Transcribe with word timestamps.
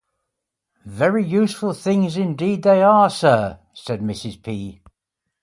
"Very 0.87 1.23
useful 1.23 1.73
things 1.73 2.17
indeed 2.17 2.63
they 2.63 2.81
are, 2.81 3.07
sir," 3.07 3.59
said 3.75 3.99
Mrs. 4.01 4.41
P.. 4.41 4.81